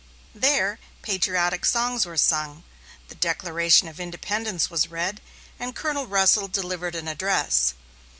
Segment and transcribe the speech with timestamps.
[0.33, 2.63] There, patriotic songs were sung,
[3.09, 5.21] the Declaration of Independence was read,
[5.59, 7.75] and Colonel Russell delivered an address.